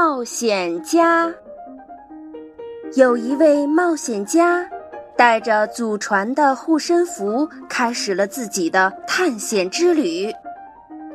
[0.00, 1.28] 冒险家，
[2.94, 4.64] 有一位冒险家，
[5.16, 10.32] 带着祖传的护身符，开始了自己的探险之旅。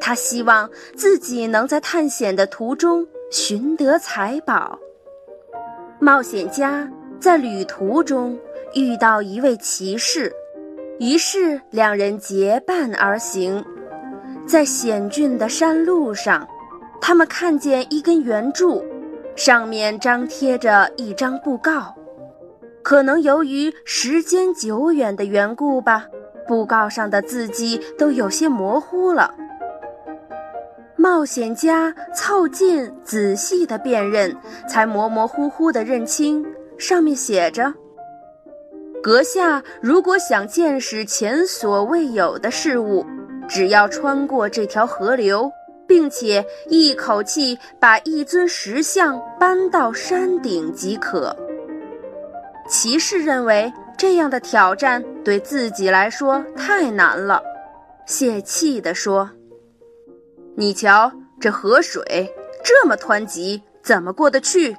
[0.00, 0.66] 他希望
[0.96, 4.78] 自己能在探险的途中寻得财宝。
[5.98, 6.90] 冒险家
[7.20, 8.34] 在旅途中
[8.72, 10.32] 遇到一位骑士，
[10.98, 13.62] 于是两人结伴而行，
[14.46, 16.48] 在险峻的山路上。
[17.00, 18.84] 他们看见一根圆柱，
[19.34, 21.94] 上面张贴着一张布告。
[22.82, 26.06] 可能由于时间久远的缘故吧，
[26.46, 29.34] 布告上的字迹都有些模糊了。
[30.96, 34.36] 冒险家凑近仔细的辨认，
[34.68, 36.44] 才模模糊糊地认清，
[36.78, 37.72] 上面写着
[39.02, 43.04] ：“阁下如果想见识前所未有的事物，
[43.48, 45.50] 只要穿过这条河流。”
[45.90, 51.36] 并且一口气把一尊石像搬到山顶即可。
[52.68, 57.42] 骑士认为这样的挑战对自己来说太难了，
[58.06, 59.28] 泄气地说
[60.54, 61.10] ：“你瞧，
[61.40, 62.32] 这河水
[62.62, 64.76] 这么湍急，怎么过得去？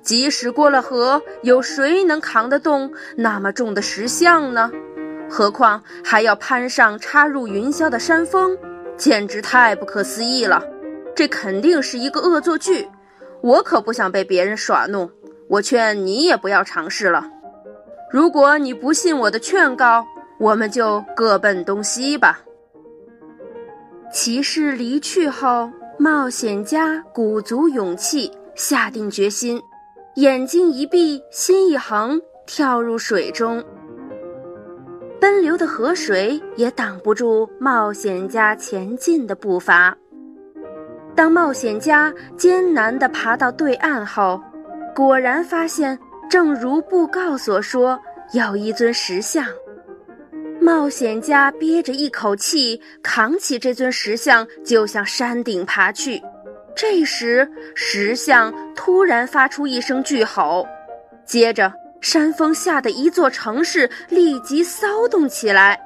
[0.00, 4.70] 即使过了河，有谁能扛得动那么重的石像呢？
[5.28, 8.56] 何况还要攀上插入云霄的山峰。”
[8.96, 10.62] 简直太不可思议了，
[11.14, 12.88] 这肯定是一个恶作剧，
[13.40, 15.10] 我可不想被别人耍弄。
[15.48, 17.24] 我劝你也不要尝试了。
[18.10, 20.06] 如果你不信我的劝告，
[20.38, 22.40] 我们就各奔东西吧。
[24.12, 29.60] 骑士离去后，冒险家鼓足勇气，下定决心，
[30.16, 33.62] 眼睛一闭，心一横，跳入水中。
[35.22, 39.96] 奔流的河水也挡不住冒险家前进的步伐。
[41.14, 44.42] 当冒险家艰难地爬到对岸后，
[44.92, 45.96] 果然发现，
[46.28, 47.96] 正如布告所说，
[48.32, 49.46] 有一尊石像。
[50.60, 56.20] 冒险家憋着一口气，扛起这尊石像就向山顶爬去。
[56.74, 60.66] 这时，石像突然发出一声巨吼，
[61.24, 61.72] 接着。
[62.02, 65.80] 山峰下的一座城市立即骚动起来，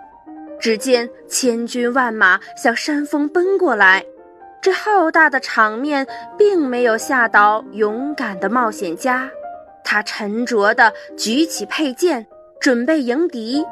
[0.58, 4.02] 只见千军万马向山峰奔过来。
[4.62, 6.04] 这浩大的场面
[6.36, 9.30] 并没有吓倒勇敢的冒险家，
[9.84, 12.26] 他沉着地举起佩剑，
[12.58, 13.64] 准备迎敌。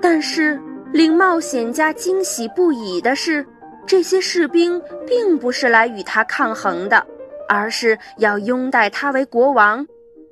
[0.00, 0.58] 但是
[0.92, 3.44] 令冒险家惊喜不已的是，
[3.84, 7.04] 这些士兵并不是来与他抗衡的，
[7.48, 9.84] 而是要拥戴他为国王。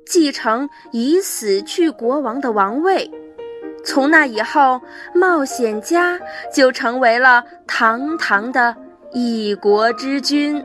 [0.05, 3.09] 继承已死去国王的王位，
[3.83, 4.79] 从那以后，
[5.13, 6.19] 冒险家
[6.53, 8.75] 就成为了堂堂的
[9.11, 10.63] 一国之君。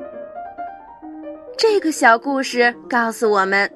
[1.56, 3.70] 这个小故事告诉我们，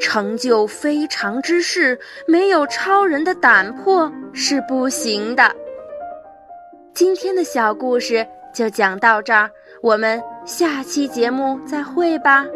[0.00, 5.54] 成就非常之事，没有超人的胆魄是不行的。
[6.94, 9.50] 今天的小故事就讲到这儿，
[9.82, 12.46] 我们下期节目再会吧。